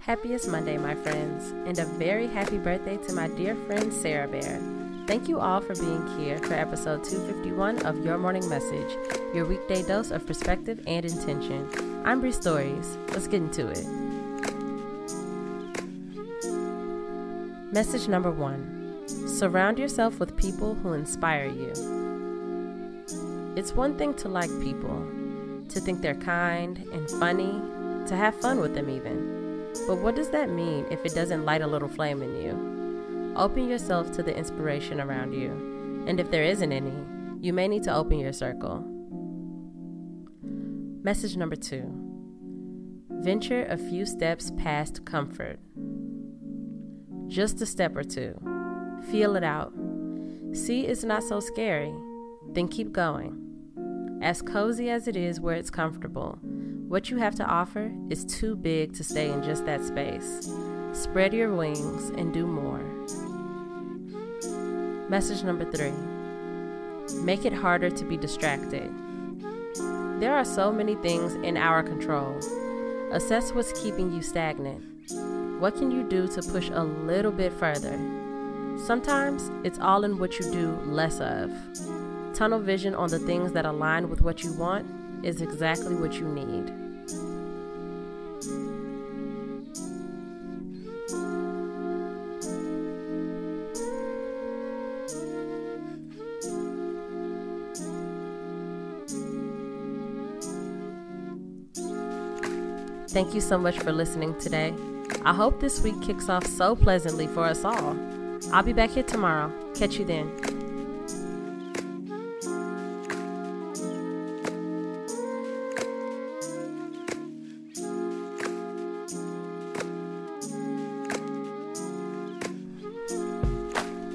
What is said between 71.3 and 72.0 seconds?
in our